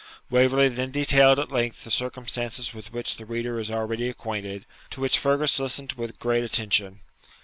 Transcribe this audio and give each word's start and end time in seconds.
Waverley 0.31 0.67
then 0.67 0.89
detailed 0.89 1.37
at 1.37 1.51
length 1.51 1.83
the 1.83 1.91
circumstances 1.91 2.73
with 2.73 2.91
which 2.91 3.17
the 3.17 3.25
reader 3.27 3.59
is 3.59 3.69
already 3.69 4.09
acquainted, 4.09 4.65
to 4.89 4.99
which 4.99 5.19
Fergus 5.19 5.59
listened 5.59 5.91
with 5.93 6.17
great 6.17 6.43
attention. 6.43 7.01